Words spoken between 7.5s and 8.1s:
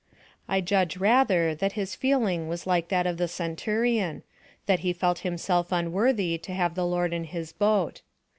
boat.